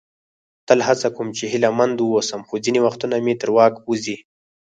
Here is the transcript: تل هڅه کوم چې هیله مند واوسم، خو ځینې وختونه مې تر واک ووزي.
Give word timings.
تل 0.67 0.79
هڅه 0.87 1.07
کوم 1.15 1.27
چې 1.37 1.43
هیله 1.51 1.69
مند 1.77 1.97
واوسم، 2.01 2.41
خو 2.47 2.55
ځینې 2.63 2.79
وختونه 2.85 3.15
مې 3.25 3.33
تر 3.41 3.49
واک 3.55 3.73
ووزي. 3.79 4.17